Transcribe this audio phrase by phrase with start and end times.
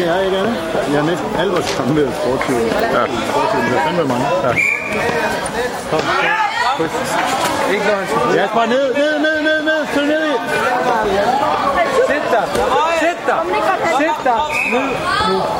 [0.00, 0.56] Det er ikke andet.
[0.88, 2.56] Vi har næsten alle vores kombineret sportsliv.
[2.56, 3.02] Ja.
[3.30, 4.26] Sportsliv, det er fandme mange.
[4.46, 4.52] Ja.
[5.90, 6.00] Kom.
[7.72, 9.86] Ikke når han skal Ja, bare ned, ned, ned, ned, ned.
[9.86, 10.34] Følg ned i.
[12.08, 12.44] Sæt dig!
[13.00, 13.40] Sæt dig!
[13.98, 14.40] Sæt dig!
[14.72, 14.88] Ned
[15.28, 15.59] nu.